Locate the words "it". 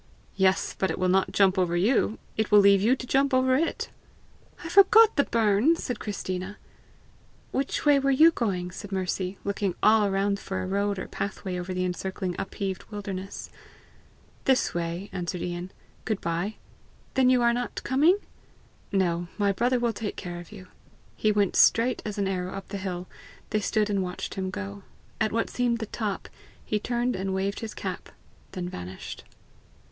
0.89-0.97, 2.35-2.49, 3.55-3.91